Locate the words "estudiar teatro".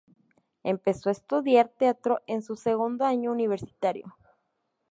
1.11-2.21